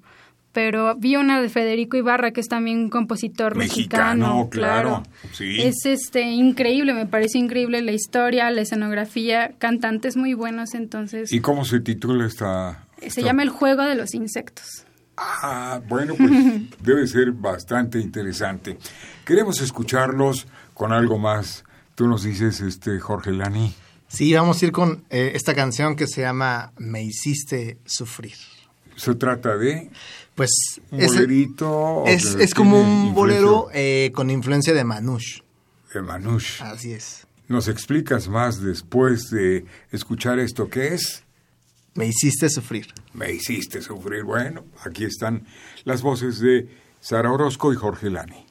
Pero 0.54 0.96
vi 0.98 1.16
una 1.16 1.42
de 1.42 1.48
Federico 1.48 1.96
Ibarra, 1.96 2.32
que 2.32 2.42
es 2.42 2.48
también 2.50 2.80
un 2.80 2.90
compositor 2.90 3.56
Mexicano, 3.56 4.40
mexicano. 4.40 4.50
claro, 4.50 5.04
sí. 5.32 5.62
Es 5.62 5.86
este 5.86 6.24
increíble, 6.24 6.94
me 6.94 7.06
parece 7.06 7.38
increíble 7.38 7.82
la 7.82 7.94
historia, 7.94 8.52
la 8.52 8.62
escenografía, 8.62 9.54
cantantes 9.60 10.18
muy 10.18 10.34
buenos, 10.34 10.74
entonces 10.74 11.32
¿Y 11.32 11.40
cómo 11.40 11.64
se 11.64 11.80
titula 11.80 12.26
esta...? 12.26 12.86
se 13.00 13.08
esta- 13.08 13.22
llama 13.22 13.44
El 13.44 13.50
juego 13.50 13.84
de 13.84 13.96
los 13.96 14.14
insectos. 14.14 14.86
Ah, 15.18 15.82
bueno, 15.88 16.16
pues 16.18 16.32
debe 16.84 17.08
ser 17.08 17.32
bastante 17.32 18.00
interesante. 18.00 18.78
Queremos 19.26 19.62
escucharlos 19.62 20.48
con 20.74 20.92
algo 20.92 21.18
más. 21.18 21.64
Tú 21.96 22.08
nos 22.08 22.24
dices, 22.24 22.60
este 22.62 23.00
Jorge 23.00 23.32
Lani. 23.32 23.74
Sí, 24.08 24.34
vamos 24.34 24.62
a 24.62 24.66
ir 24.66 24.72
con 24.74 25.04
eh, 25.10 25.32
esta 25.36 25.54
canción 25.54 25.96
que 25.96 26.08
se 26.08 26.22
llama 26.22 26.74
Me 26.78 27.02
hiciste 27.04 27.78
sufrir. 27.86 28.34
Se 28.98 29.16
trata 29.16 29.56
de 29.58 29.90
Pues 30.36 30.50
es, 30.92 31.14
bolerito. 31.14 32.06
es, 32.08 32.54
como 32.54 32.80
un 32.80 33.14
bolero 33.14 33.68
eh, 33.74 34.12
con 34.14 34.30
influencia 34.30 34.74
de 34.74 34.84
Manouche. 34.84 35.44
De 35.94 36.02
Manouche. 36.02 36.64
Así 36.64 36.94
es. 36.94 37.28
¿Nos 37.48 37.68
explicas 37.68 38.30
más 38.30 38.62
después 38.62 39.30
de 39.30 39.66
escuchar 39.92 40.40
esto 40.40 40.70
que 40.70 40.94
es? 40.94 41.24
Me 41.96 42.08
hiciste 42.08 42.50
sufrir. 42.50 42.88
Me 43.14 43.32
hiciste 43.34 43.82
sufrir. 43.82 44.24
Bueno, 44.24 44.64
aquí 44.86 45.04
están 45.04 45.46
las 45.84 46.02
voces 46.02 46.40
de 46.40 46.70
Sara 47.02 47.32
Orozco 47.32 47.74
y 47.74 47.76
Jorge 47.76 48.10
Lani. 48.10 48.46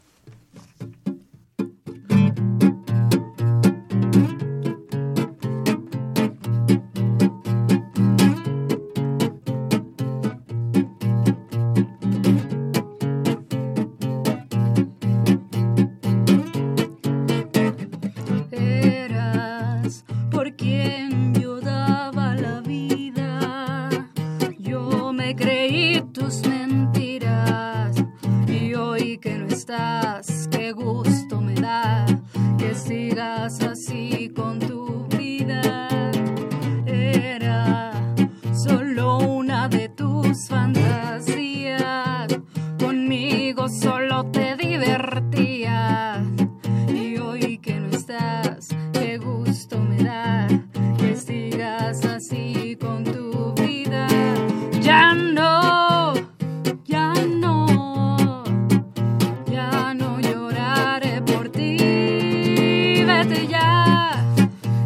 Ya, 63.49 64.25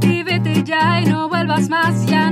y 0.01 0.23
vete 0.23 0.63
ya 0.63 1.01
y 1.01 1.07
no 1.07 1.29
vuelvas 1.29 1.69
más, 1.69 2.07
ya 2.07 2.24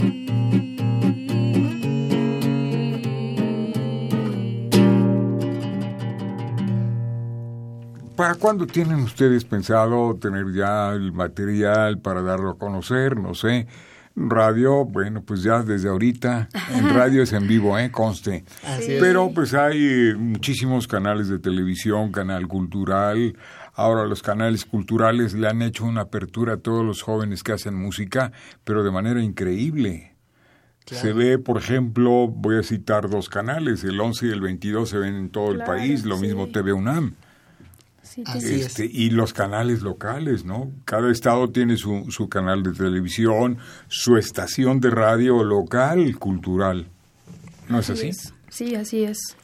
¿Para 8.15 8.35
cuándo 8.35 8.67
tienen 8.67 8.99
ustedes 8.99 9.45
pensado 9.45 10.15
tener 10.15 10.51
ya 10.53 10.91
el 10.91 11.13
material 11.13 11.99
para 11.99 12.21
darlo 12.21 12.51
a 12.51 12.57
conocer? 12.57 13.17
No 13.17 13.33
sé. 13.33 13.67
Radio, 14.13 14.83
bueno, 14.83 15.23
pues 15.23 15.41
ya 15.41 15.63
desde 15.63 15.87
ahorita, 15.87 16.49
en 16.75 16.89
radio 16.93 17.23
es 17.23 17.31
en 17.31 17.47
vivo, 17.47 17.79
¿eh? 17.79 17.89
Conste. 17.91 18.43
Así 18.67 18.97
Pero 18.99 19.31
pues 19.33 19.53
hay 19.53 19.77
eh, 19.81 20.15
muchísimos 20.15 20.85
canales 20.85 21.29
de 21.29 21.39
televisión, 21.39 22.11
canal 22.11 22.47
cultural, 22.49 23.37
Ahora 23.73 24.05
los 24.05 24.21
canales 24.21 24.65
culturales 24.65 25.33
le 25.33 25.47
han 25.47 25.61
hecho 25.61 25.85
una 25.85 26.01
apertura 26.01 26.53
a 26.53 26.57
todos 26.57 26.85
los 26.85 27.01
jóvenes 27.01 27.41
que 27.43 27.53
hacen 27.53 27.73
música, 27.75 28.31
pero 28.63 28.83
de 28.83 28.91
manera 28.91 29.21
increíble. 29.23 30.09
Se 30.85 31.13
ve, 31.13 31.37
por 31.37 31.57
ejemplo, 31.57 32.27
voy 32.27 32.57
a 32.57 32.63
citar 32.63 33.09
dos 33.09 33.29
canales, 33.29 33.83
el 33.85 33.99
11 34.01 34.25
y 34.27 34.29
el 34.31 34.41
22 34.41 34.89
se 34.89 34.97
ven 34.97 35.15
en 35.15 35.29
todo 35.29 35.51
el 35.53 35.59
país, 35.59 36.03
lo 36.03 36.17
sí. 36.17 36.23
mismo 36.23 36.49
TV 36.49 36.73
UNAM. 36.73 37.13
Sí, 38.03 38.23
Así 38.25 38.39
tiene- 38.39 38.55
es. 38.57 38.65
Este, 38.65 38.85
y 38.91 39.09
los 39.11 39.31
canales 39.31 39.83
locales, 39.83 40.43
¿no? 40.43 40.69
Cada 40.83 41.09
estado 41.09 41.49
tiene 41.49 41.77
su, 41.77 42.07
su 42.11 42.27
canal 42.27 42.61
de 42.63 42.73
televisión, 42.73 43.57
su 43.87 44.17
estación 44.17 44.81
de 44.81 44.89
radio 44.89 45.43
local 45.45 46.17
cultural. 46.19 46.87
¿No 47.69 47.79
es 47.79 47.89
así? 47.89 48.07
es. 48.09 48.33
Sí, 48.49 48.75
así 48.75 49.03
es. 49.05 49.37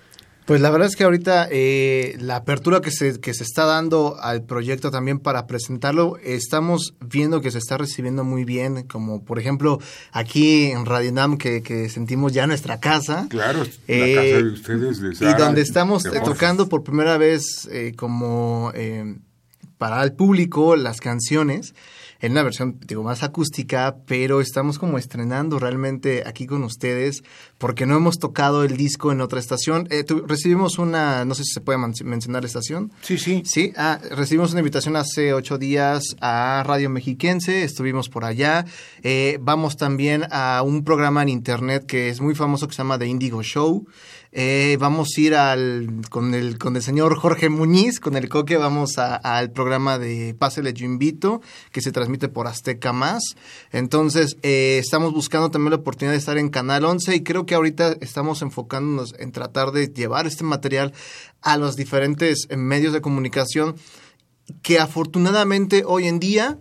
Pues 0.48 0.62
la 0.62 0.70
verdad 0.70 0.88
es 0.88 0.96
que 0.96 1.04
ahorita 1.04 1.50
eh, 1.51 2.16
la 2.22 2.38
apertura 2.38 2.80
que 2.80 2.89
se, 2.89 3.20
que 3.20 3.34
se 3.34 3.44
está 3.44 3.66
dando 3.66 4.16
al 4.22 4.46
proyecto 4.46 4.92
también 4.92 5.20
para 5.20 5.46
presentarlo, 5.46 6.16
estamos 6.24 6.94
viendo 7.01 7.42
que 7.42 7.51
se 7.51 7.58
está 7.58 7.77
recibiendo 7.77 8.24
muy 8.24 8.46
bien, 8.46 8.84
como 8.88 9.25
por 9.25 9.39
ejemplo 9.39 9.77
aquí 10.13 10.68
en 10.72 10.86
Radio 10.86 11.12
Nam 11.12 11.38
que, 11.38 11.62
que 11.62 11.89
sentimos 11.89 12.32
ya 12.32 12.48
nuestra 12.48 12.80
casa. 12.80 13.27
Claro, 13.30 13.60
la 13.60 13.68
Eh, 13.89 14.16
casa 14.16 14.46
de 14.46 14.54
ustedes, 14.54 15.20
de 15.20 15.30
y 15.30 15.34
donde 15.34 15.60
estamos 15.60 16.06
eh, 16.06 16.22
tocando 16.24 16.70
por 16.70 16.82
primera 16.82 17.18
vez 17.18 17.68
eh, 17.70 17.92
como 17.98 18.72
eh, 18.74 19.18
para 19.77 20.01
el 20.01 20.13
público 20.13 20.77
las 20.77 21.01
canciones 21.01 21.75
en 22.19 22.31
una 22.31 22.43
versión 22.43 22.79
digo 22.88 23.03
más 23.03 23.24
acústica 23.24 23.97
pero 24.05 24.41
estamos 24.41 24.79
como 24.79 24.97
estrenando 24.97 25.59
realmente 25.59 26.24
aquí 26.25 26.47
con 26.47 26.63
ustedes 26.63 27.24
porque 27.57 27.86
no 27.86 27.95
hemos 27.97 28.19
tocado 28.19 28.63
el 28.63 28.77
disco 28.77 29.12
en 29.12 29.21
otra 29.21 29.39
estación 29.39 29.88
Eh, 29.91 30.03
tu- 30.03 30.25
recibimos 30.27 30.77
una 30.79 31.25
no 31.25 31.36
sé 31.36 31.43
si 31.43 31.51
se 31.53 31.62
puede 31.62 31.77
mencionar 32.03 32.43
la 32.43 32.47
estación 32.47 32.91
Sí, 33.01 33.17
sí. 33.17 33.43
Sí, 33.45 33.74
ah, 33.77 34.00
recibimos 34.12 34.51
una 34.51 34.59
invitación 34.62 34.95
hace 34.95 35.33
ocho 35.33 35.57
días 35.57 36.15
a 36.21 36.63
Radio 36.65 36.89
Mexiquense, 36.89 37.63
estuvimos 37.63 38.09
por 38.09 38.25
allá. 38.25 38.65
Eh, 39.03 39.38
vamos 39.41 39.77
también 39.77 40.25
a 40.31 40.62
un 40.63 40.83
programa 40.83 41.21
en 41.24 41.29
internet 41.29 41.86
que 41.86 42.09
es 42.09 42.19
muy 42.21 42.36
famoso 42.36 42.67
que 42.67 42.74
se 42.74 42.79
llama 42.79 42.97
The 43.00 43.07
Indigo 43.07 43.41
Show. 43.43 43.88
Eh, 44.39 44.77
vamos 44.79 45.10
a 45.17 45.20
ir 45.20 45.34
al, 45.34 46.03
con, 46.12 46.36
el, 46.36 46.60
con 46.60 46.75
el 46.75 46.84
señor 46.84 47.17
Jorge 47.17 47.50
Muñiz, 47.50 48.00
con 48.00 48.16
el 48.16 48.29
coque, 48.29 48.57
vamos 48.57 49.00
al 49.00 49.51
programa 49.51 49.98
de 49.98 50.35
Pásele 50.38 50.74
Yo 50.74 50.85
Invito, 50.85 51.42
que 51.72 51.81
se 51.81 51.92
transmite 51.92 52.29
por 52.29 52.46
Azteca 52.46 52.94
Más. 52.94 53.35
Entonces, 53.72 54.38
eh, 54.44 54.77
estamos 54.77 55.11
buscando 55.11 55.50
también 55.50 55.72
la 55.72 55.77
oportunidad 55.77 56.11
de 56.11 56.20
estar 56.20 56.38
en 56.38 56.50
Canal 56.50 56.85
11 56.85 57.16
y 57.16 57.24
creo 57.24 57.48
que 57.48 57.55
ahorita 57.55 57.98
estamos 58.00 58.44
enfocándonos 58.44 59.16
en 59.18 59.31
tratar 59.31 59.72
de 59.72 59.88
llevar 59.88 60.27
este 60.27 60.44
material 60.44 60.94
a 61.42 61.57
los 61.57 61.75
diferentes 61.75 62.46
eh, 62.50 62.57
medios 62.57 62.94
de 62.94 63.01
comunicación 63.01 63.75
que 64.61 64.77
afortunadamente 64.77 65.81
hoy 65.83 66.07
en 66.07 66.20
día 66.20 66.59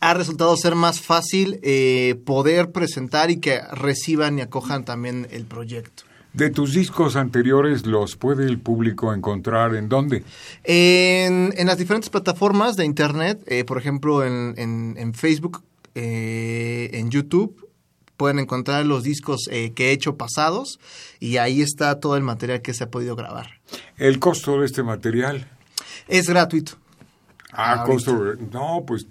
ha 0.00 0.14
resultado 0.14 0.56
ser 0.56 0.76
más 0.76 1.02
fácil 1.02 1.60
eh, 1.62 2.18
poder 2.24 2.72
presentar 2.72 3.30
y 3.30 3.38
que 3.38 3.60
reciban 3.70 4.38
y 4.38 4.40
acojan 4.40 4.86
también 4.86 5.28
el 5.30 5.44
proyecto. 5.44 6.07
De 6.34 6.50
tus 6.50 6.72
discos 6.74 7.16
anteriores, 7.16 7.86
¿los 7.86 8.16
puede 8.16 8.44
el 8.46 8.60
público 8.60 9.12
encontrar 9.14 9.74
en 9.74 9.88
dónde? 9.88 10.24
En, 10.64 11.52
en 11.56 11.66
las 11.66 11.78
diferentes 11.78 12.10
plataformas 12.10 12.76
de 12.76 12.84
internet, 12.84 13.42
eh, 13.46 13.64
por 13.64 13.78
ejemplo 13.78 14.24
en, 14.24 14.54
en- 14.58 14.94
en 14.98 15.14
Facebook, 15.14 15.62
eh, 15.94 16.90
en 16.92 17.10
YouTube, 17.10 17.66
pueden 18.16 18.38
encontrar 18.40 18.84
los 18.84 19.02
discos 19.04 19.48
eh, 19.50 19.72
que 19.74 19.88
he 19.88 19.92
hecho 19.92 20.16
pasados 20.16 20.78
y 21.18 21.38
ahí 21.38 21.62
está 21.62 21.98
todo 21.98 22.16
el 22.16 22.22
material 22.22 22.62
que 22.62 22.74
se 22.74 22.84
ha 22.84 22.90
podido 22.90 23.16
grabar. 23.16 23.48
El 23.96 24.18
costo 24.18 24.60
de 24.60 24.66
este 24.66 24.82
material. 24.82 25.48
Es 26.08 26.28
gratuito. 26.28 26.72
Ah, 27.52 27.80
Ahorita. 27.80 27.92
costo. 28.12 28.34
No, 28.52 28.84
pues 28.86 29.06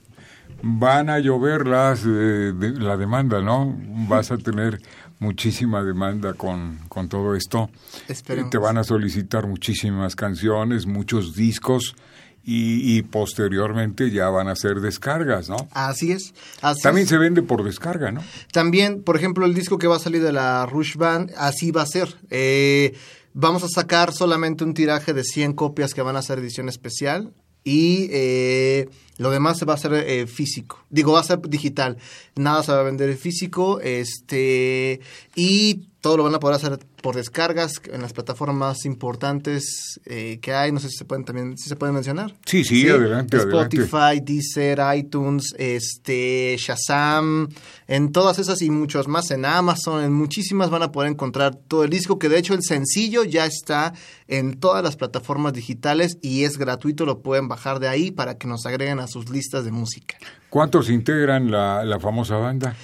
van 0.61 1.09
a 1.09 1.19
llover 1.19 1.67
las, 1.67 2.01
eh, 2.05 2.53
de- 2.53 2.79
la 2.79 2.95
demanda, 2.97 3.41
¿no? 3.41 3.75
Vas 4.07 4.31
a 4.31 4.37
tener 4.37 4.81
muchísima 5.19 5.83
demanda 5.83 6.33
con, 6.33 6.79
con 6.89 7.09
todo 7.09 7.35
esto. 7.35 7.69
Esperemos. 8.07 8.51
Te 8.51 8.57
van 8.57 8.77
a 8.77 8.83
solicitar 8.83 9.47
muchísimas 9.47 10.15
canciones, 10.15 10.85
muchos 10.85 11.35
discos 11.35 11.95
y, 12.43 12.97
y 12.97 13.01
posteriormente 13.01 14.09
ya 14.11 14.29
van 14.29 14.47
a 14.47 14.55
ser 14.55 14.79
descargas, 14.79 15.49
¿no? 15.49 15.57
Así 15.71 16.11
es. 16.11 16.33
Así 16.61 16.81
También 16.81 17.03
es. 17.05 17.09
se 17.09 17.17
vende 17.17 17.41
por 17.41 17.63
descarga, 17.63 18.11
¿no? 18.11 18.21
También, 18.51 19.03
por 19.03 19.17
ejemplo, 19.17 19.45
el 19.45 19.53
disco 19.53 19.77
que 19.77 19.87
va 19.87 19.97
a 19.97 19.99
salir 19.99 20.23
de 20.23 20.31
la 20.31 20.65
Rush 20.65 20.95
Band, 20.95 21.31
así 21.37 21.71
va 21.71 21.81
a 21.81 21.87
ser. 21.87 22.15
Eh, 22.29 22.95
vamos 23.33 23.63
a 23.63 23.67
sacar 23.67 24.13
solamente 24.13 24.63
un 24.63 24.73
tiraje 24.73 25.13
de 25.13 25.23
100 25.23 25.53
copias 25.53 25.93
que 25.93 26.01
van 26.01 26.15
a 26.15 26.21
ser 26.21 26.39
edición 26.39 26.69
especial 26.69 27.33
y 27.67 28.07
eh, 28.11 28.87
lo 29.17 29.29
demás 29.29 29.61
va 29.67 29.73
a 29.73 29.75
hacer 29.75 29.91
eh, 29.93 30.25
físico. 30.25 30.85
Digo, 30.89 31.11
va 31.11 31.19
a 31.19 31.23
ser 31.23 31.41
digital. 31.41 31.97
Nada 32.37 32.63
se 32.63 32.71
va 32.71 32.79
a 32.79 32.83
vender 32.83 33.09
en 33.09 33.17
físico. 33.17 33.81
Este, 33.81 35.01
y 35.35 35.89
todo 35.99 36.15
lo 36.15 36.23
van 36.23 36.35
a 36.35 36.39
poder 36.39 36.55
hacer 36.55 36.79
por 37.07 37.15
descargas 37.15 37.81
en 37.89 38.01
las 38.01 38.11
plataformas 38.11 38.83
importantes 38.83 39.97
eh, 40.05 40.39
que 40.41 40.53
hay. 40.53 40.73
No 40.73 40.81
sé 40.81 40.89
si 40.89 40.97
se 40.97 41.05
pueden 41.05 41.23
también, 41.23 41.57
si 41.57 41.69
se 41.69 41.77
pueden 41.77 41.95
mencionar. 41.95 42.33
Sí, 42.45 42.65
sí, 42.65 42.89
adelante, 42.89 43.37
adelante. 43.37 43.77
Spotify, 43.77 44.19
Deezer, 44.21 44.81
iTunes, 44.93 45.55
este, 45.57 46.57
Shazam, 46.59 47.47
en 47.87 48.11
todas 48.11 48.39
esas 48.39 48.61
y 48.61 48.69
muchos 48.71 49.07
más, 49.07 49.31
en 49.31 49.45
Amazon, 49.45 50.03
en 50.03 50.11
muchísimas 50.11 50.69
van 50.69 50.83
a 50.83 50.91
poder 50.91 51.09
encontrar 51.09 51.55
todo 51.55 51.85
el 51.85 51.89
disco, 51.89 52.19
que 52.19 52.27
de 52.27 52.39
hecho 52.39 52.53
el 52.53 52.61
sencillo 52.61 53.23
ya 53.23 53.45
está 53.45 53.93
en 54.27 54.59
todas 54.59 54.83
las 54.83 54.97
plataformas 54.97 55.53
digitales 55.53 56.17
y 56.21 56.43
es 56.43 56.57
gratuito, 56.57 57.05
lo 57.05 57.21
pueden 57.21 57.47
bajar 57.47 57.79
de 57.79 57.87
ahí 57.87 58.11
para 58.11 58.37
que 58.37 58.49
nos 58.49 58.65
agreguen 58.65 58.99
a 58.99 59.07
sus 59.07 59.29
listas 59.29 59.63
de 59.63 59.71
música. 59.71 60.17
¿Cuántos 60.49 60.89
integran 60.89 61.51
la, 61.51 61.85
la 61.85 62.01
famosa 62.01 62.35
banda? 62.35 62.75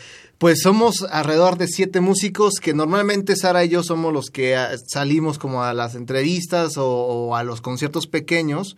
Pues 0.44 0.60
somos 0.62 1.04
alrededor 1.10 1.58
de 1.58 1.70
siete 1.70 2.02
músicos 2.02 2.56
que 2.62 2.74
normalmente 2.74 3.38
Sara 3.38 3.64
y 3.64 3.70
yo 3.70 3.82
somos 3.82 4.12
los 4.12 4.26
que 4.26 4.58
ah, 4.58 4.72
salimos 4.92 5.40
como 5.40 5.64
a 5.64 5.74
las 5.74 5.96
entrevistas 5.96 6.76
o, 6.76 6.86
o 6.86 7.36
a 7.38 7.46
los 7.46 7.62
conciertos 7.62 8.08
pequeños, 8.08 8.76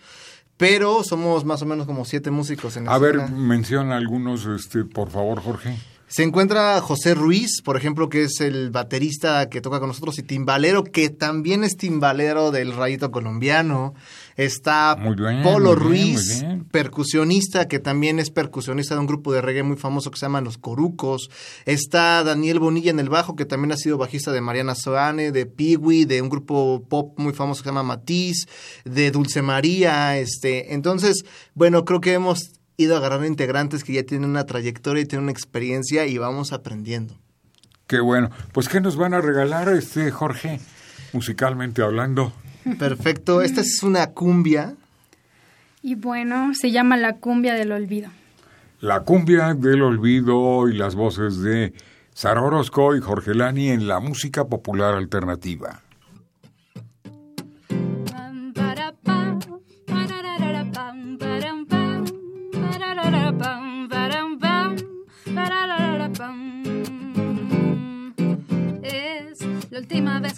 pero 0.57 1.03
somos 1.03 1.43
más 1.43 1.63
o 1.63 1.65
menos 1.65 1.87
como 1.87 2.05
siete 2.05 2.29
músicos 2.29 2.77
en 2.77 2.87
A 2.87 2.99
ver, 2.99 3.15
escena. 3.15 3.35
menciona 3.35 3.97
algunos, 3.97 4.45
este, 4.45 4.85
por 4.85 5.09
favor, 5.09 5.41
Jorge. 5.41 5.75
Se 6.15 6.23
encuentra 6.23 6.79
José 6.79 7.13
Ruiz, 7.13 7.61
por 7.61 7.75
ejemplo, 7.75 8.07
que 8.07 8.23
es 8.23 8.39
el 8.39 8.69
baterista 8.69 9.49
que 9.49 9.59
toca 9.59 9.81
con 9.81 9.89
nosotros, 9.89 10.17
y 10.17 10.23
timbalero, 10.23 10.85
que 10.85 11.09
también 11.09 11.65
es 11.65 11.75
timbalero 11.75 12.51
del 12.51 12.71
Rayito 12.71 13.11
Colombiano. 13.11 13.95
Está 14.37 14.95
bien, 14.95 15.43
Polo 15.43 15.71
muy 15.71 15.75
bien, 15.75 15.89
Ruiz, 15.89 16.29
muy 16.29 16.47
bien. 16.47 16.65
percusionista, 16.71 17.67
que 17.67 17.79
también 17.79 18.19
es 18.19 18.31
percusionista 18.31 18.95
de 18.95 19.01
un 19.01 19.07
grupo 19.07 19.33
de 19.33 19.41
reggae 19.41 19.63
muy 19.63 19.75
famoso 19.75 20.09
que 20.09 20.17
se 20.17 20.25
llama 20.27 20.39
Los 20.39 20.57
Corucos. 20.57 21.29
Está 21.65 22.23
Daniel 22.23 22.59
Bonilla 22.59 22.91
en 22.91 23.01
el 23.01 23.09
bajo, 23.09 23.35
que 23.35 23.43
también 23.43 23.73
ha 23.73 23.77
sido 23.77 23.97
bajista 23.97 24.31
de 24.31 24.39
Mariana 24.39 24.73
Soane, 24.73 25.33
de 25.33 25.45
Piwi, 25.45 26.05
de 26.05 26.21
un 26.21 26.29
grupo 26.29 26.85
pop 26.87 27.19
muy 27.19 27.33
famoso 27.33 27.61
que 27.61 27.67
se 27.67 27.71
llama 27.71 27.83
Matiz, 27.83 28.47
de 28.85 29.11
Dulce 29.11 29.41
María. 29.41 30.17
Este. 30.17 30.75
Entonces, 30.75 31.25
bueno, 31.55 31.83
creo 31.83 31.99
que 31.99 32.13
hemos 32.13 32.53
ido 32.77 32.97
agarrando 32.97 33.25
integrantes 33.25 33.83
que 33.83 33.93
ya 33.93 34.03
tienen 34.03 34.29
una 34.29 34.45
trayectoria 34.45 35.03
y 35.03 35.05
tienen 35.05 35.23
una 35.23 35.31
experiencia 35.31 36.05
y 36.05 36.17
vamos 36.17 36.53
aprendiendo. 36.53 37.17
Qué 37.87 37.99
bueno. 37.99 38.29
Pues, 38.51 38.67
¿qué 38.67 38.81
nos 38.81 38.95
van 38.95 39.13
a 39.13 39.21
regalar, 39.21 39.69
este 39.69 40.11
Jorge, 40.11 40.59
musicalmente 41.13 41.81
hablando? 41.81 42.33
Perfecto, 42.79 43.41
esta 43.41 43.61
es 43.61 43.83
una 43.83 44.07
cumbia. 44.07 44.75
Y 45.83 45.95
bueno, 45.95 46.53
se 46.55 46.71
llama 46.71 46.97
La 46.97 47.17
cumbia 47.17 47.53
del 47.53 47.71
olvido. 47.71 48.09
La 48.81 49.01
cumbia 49.01 49.53
del 49.53 49.83
olvido 49.83 50.67
y 50.67 50.73
las 50.73 50.95
voces 50.95 51.41
de 51.41 51.73
Sara 52.13 52.41
Orozco 52.41 52.95
y 52.95 53.01
Jorge 53.01 53.35
Lani 53.35 53.69
en 53.69 53.87
la 53.87 53.99
música 53.99 54.45
popular 54.45 54.95
alternativa. 54.95 55.81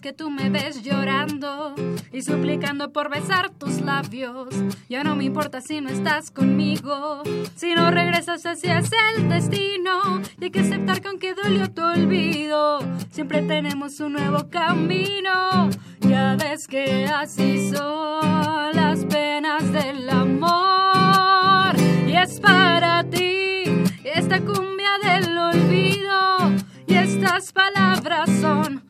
Que 0.02 0.14
tú 0.14 0.30
me 0.30 0.50
ves 0.50 0.84
llorando 0.84 1.74
y 2.12 2.22
suplicando 2.22 2.92
por 2.92 3.10
besar 3.10 3.50
tus 3.50 3.82
labios. 3.82 4.50
Ya 4.90 5.04
no 5.04 5.16
me 5.16 5.24
importa 5.24 5.62
si 5.62 5.82
no 5.82 5.90
estás 5.90 6.32
conmigo, 6.32 7.24
si 7.56 7.74
no 7.74 7.90
regresas 7.92 8.46
hacia 8.46 8.80
el 9.16 9.30
destino. 9.30 10.22
Y 10.40 10.46
hay 10.46 10.52
que 10.52 10.60
aceptar 10.60 11.02
que 11.02 11.08
aunque 11.08 11.34
dolió 11.34 11.72
tu 11.72 11.82
olvido, 11.82 12.80
siempre 13.12 13.42
tenemos 13.42 14.00
un 14.00 14.14
nuevo 14.14 14.50
camino. 14.50 15.70
Ya 16.02 16.36
ves 16.36 16.68
que 16.68 17.06
así 17.06 17.70
soy. 17.70 18.74
las 18.74 19.06
penas 19.06 19.72
del 19.72 20.10
amor. 20.10 21.76
Y 22.08 22.16
es 22.16 22.40
para 22.40 23.04
ti 23.04 23.64
esta 24.04 24.40
cumbia 24.40 24.98
del 25.04 25.38
olvido. 25.38 26.52
Y 26.88 26.96
estas 26.96 27.52
palabras 27.52 28.30
son 28.42 28.87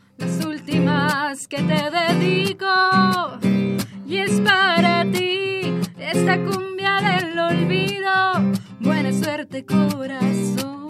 últimas 0.68 1.48
que 1.48 1.58
te 1.64 1.90
dedico. 1.90 2.68
Y 4.06 4.18
es 4.18 4.42
para 4.42 5.10
ti 5.10 5.62
esta 5.98 6.38
cumbia 6.44 7.00
del 7.00 7.40
olvido. 7.40 8.12
Buena 8.82 9.14
suerte, 9.14 9.66
corazón. 9.66 10.88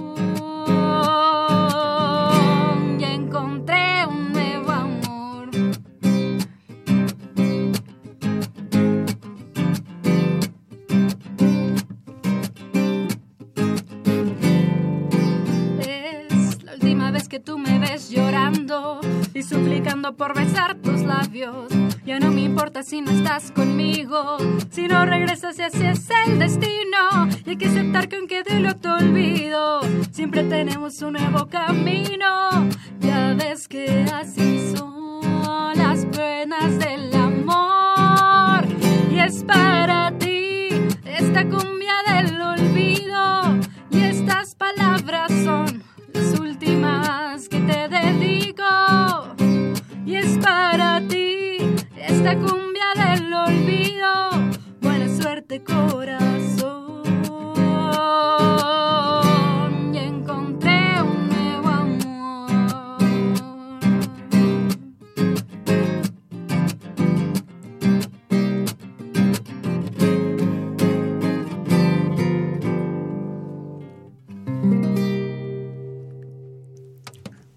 Tú 17.39 17.57
me 17.57 17.79
ves 17.79 18.09
llorando 18.09 18.99
y 19.33 19.43
suplicando 19.43 20.13
por 20.15 20.35
besar 20.35 20.75
tus 20.75 21.01
labios. 21.01 21.67
Ya 22.05 22.19
no 22.19 22.31
me 22.31 22.41
importa 22.41 22.83
si 22.83 23.01
no 23.01 23.11
estás 23.11 23.51
conmigo, 23.51 24.37
si 24.71 24.87
no 24.87 25.05
regresas 25.05 25.59
y 25.59 25.63
así 25.63 25.85
es 25.85 26.07
el 26.25 26.39
destino. 26.39 27.27
Y 27.45 27.51
hay 27.51 27.57
que 27.57 27.67
aceptar 27.67 28.07
que 28.07 28.17
aunque 28.17 28.43
de 28.43 28.59
lo 28.59 28.75
te 28.75 28.89
olvido, 28.89 29.81
siempre 30.11 30.43
tenemos 30.43 31.01
un 31.01 31.13
nuevo 31.13 31.47
camino. 31.47 32.69
Ya 32.99 33.33
ves 33.33 33.67
que 33.67 34.05
así 34.13 34.73
son 34.75 35.77
las 35.77 36.05
penas 36.05 36.79
del 36.79 37.13
amor. 37.15 38.65
Y 39.11 39.19
es 39.19 39.43
para 39.43 40.11
ti 40.17 40.69
esta 41.05 41.47
cumbia 41.47 41.76
te 47.67 47.87
dedico. 47.89 48.63
Y 50.05 50.15
es 50.15 50.37
para 50.37 51.01
ti 51.07 51.57
esta 51.97 52.35
cumbia 52.35 52.93
del 52.95 53.33
olvido. 53.33 54.29
Buena 54.81 55.09
suerte, 55.21 55.61
corazón. 55.63 56.76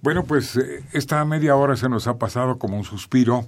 Bueno, 0.02 0.24
pues 0.24 0.56
eh, 0.56 0.82
esta 0.92 1.24
media 1.24 1.56
hora 1.56 1.76
se 1.76 1.88
nos 1.88 2.06
ha 2.06 2.18
pasado 2.18 2.58
como 2.58 2.76
un 2.76 2.84
suspiro. 2.84 3.46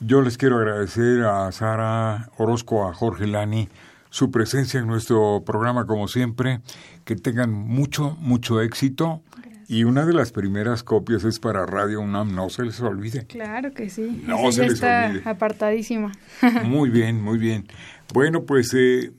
Yo 0.00 0.22
les 0.22 0.36
quiero 0.38 0.58
agradecer 0.58 1.22
a 1.24 1.50
Sara 1.52 2.30
Orozco, 2.36 2.88
a 2.88 2.94
Jorge 2.94 3.26
Lani, 3.26 3.68
su 4.10 4.30
presencia 4.30 4.80
en 4.80 4.86
nuestro 4.86 5.42
programa 5.44 5.86
como 5.86 6.08
siempre. 6.08 6.60
Que 7.04 7.16
tengan 7.16 7.52
mucho, 7.52 8.16
mucho 8.20 8.60
éxito. 8.60 9.22
Y 9.68 9.84
una 9.84 10.04
de 10.04 10.12
las 10.12 10.32
primeras 10.32 10.82
copias 10.82 11.24
es 11.24 11.38
para 11.38 11.64
Radio 11.64 12.00
UNAM, 12.00 12.34
no 12.34 12.50
se 12.50 12.62
les 12.64 12.80
olvide. 12.80 13.26
Claro 13.26 13.72
que 13.72 13.88
sí. 13.88 14.22
No 14.26 14.48
Esa 14.48 14.52
se 14.52 14.62
les 14.64 14.72
está 14.74 15.06
olvide. 15.08 15.22
apartadísima. 15.28 16.12
Muy 16.64 16.90
bien, 16.90 17.22
muy 17.22 17.38
bien. 17.38 17.66
Bueno, 18.12 18.44
pues 18.44 18.74
eh, 18.74 19.12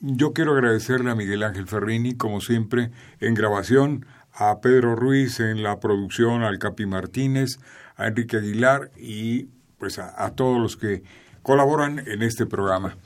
yo 0.00 0.32
quiero 0.32 0.52
agradecerle 0.52 1.10
a 1.10 1.14
Miguel 1.16 1.42
Ángel 1.42 1.66
Ferrini, 1.66 2.14
como 2.14 2.40
siempre, 2.40 2.92
en 3.20 3.34
grabación, 3.34 4.06
a 4.38 4.60
Pedro 4.60 4.94
Ruiz 4.94 5.40
en 5.40 5.62
la 5.64 5.80
producción, 5.80 6.42
al 6.42 6.58
Capi 6.58 6.86
Martínez, 6.86 7.58
a 7.96 8.06
Enrique 8.06 8.36
Aguilar 8.36 8.92
y 8.96 9.48
pues 9.78 9.98
a, 9.98 10.24
a 10.24 10.30
todos 10.30 10.60
los 10.60 10.76
que 10.76 11.02
colaboran 11.42 11.98
en 12.06 12.22
este 12.22 12.46
programa. 12.46 12.96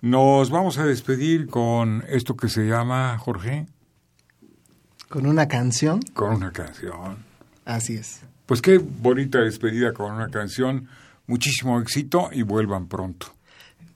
Nos 0.00 0.50
vamos 0.50 0.78
a 0.78 0.86
despedir 0.86 1.48
con 1.48 2.04
esto 2.08 2.36
que 2.36 2.48
se 2.48 2.66
llama, 2.68 3.18
Jorge, 3.18 3.66
Con 5.08 5.26
una 5.26 5.48
canción, 5.48 6.00
con 6.14 6.34
una 6.34 6.52
canción. 6.52 7.16
así 7.64 7.94
es. 7.96 8.20
Pues 8.46 8.62
qué 8.62 8.78
bonita 8.78 9.40
despedida 9.40 9.92
con 9.92 10.12
una 10.12 10.28
canción. 10.28 10.88
Muchísimo 11.26 11.80
éxito 11.80 12.28
y 12.30 12.42
vuelvan 12.42 12.86
pronto. 12.86 13.34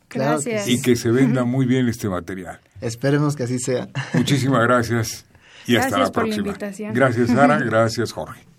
Gracias. 0.08 0.66
Y 0.66 0.82
que 0.82 0.96
se 0.96 1.12
venda 1.12 1.44
muy 1.44 1.66
bien 1.66 1.88
este 1.88 2.08
material. 2.08 2.58
Esperemos 2.80 3.36
que 3.36 3.44
así 3.44 3.60
sea. 3.60 3.88
Muchísimas 4.14 4.62
gracias 4.64 5.24
y 5.66 5.76
hasta 5.76 5.96
Gracias 5.96 6.08
la 6.08 6.12
por 6.12 6.28
la 6.28 6.34
invitación. 6.34 6.94
Gracias 6.94 7.28
Sara, 7.28 7.58
gracias 7.64 8.12
Jorge. 8.12 8.49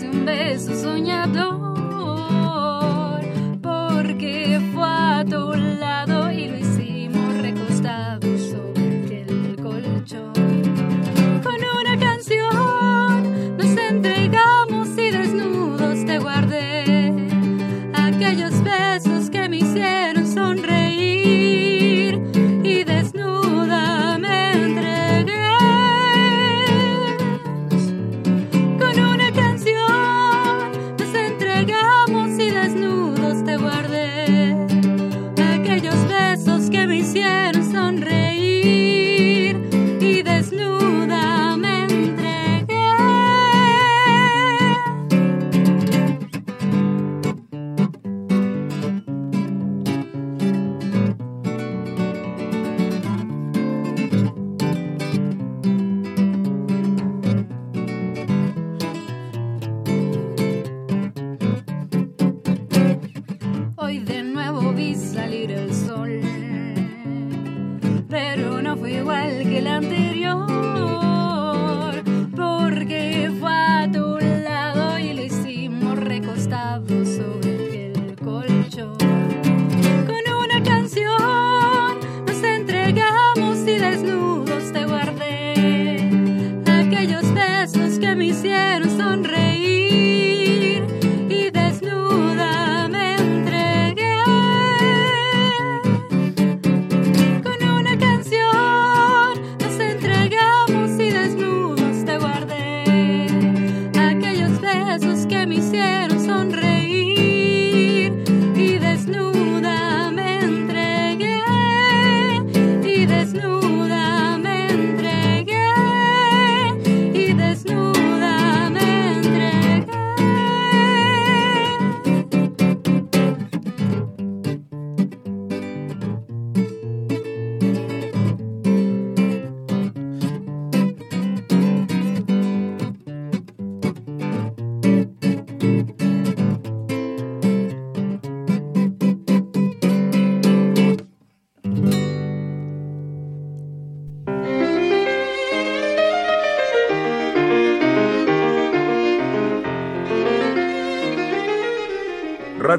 De 0.00 0.08
un 0.08 0.24
beso 0.24 0.74
soñador, 0.74 1.79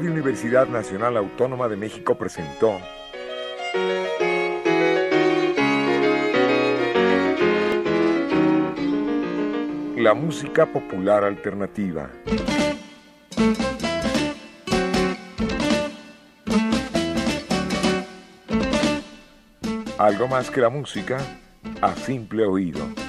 Radio 0.02 0.14
Universidad 0.14 0.66
Nacional 0.66 1.16
Autónoma 1.16 1.68
de 1.68 1.76
México 1.76 2.16
presentó 2.16 2.80
La 9.96 10.12
música 10.12 10.66
popular 10.66 11.22
alternativa. 11.22 12.10
Algo 19.98 20.26
más 20.26 20.50
que 20.50 20.60
la 20.60 20.68
música 20.68 21.18
a 21.80 21.94
simple 21.94 22.44
oído. 22.44 23.01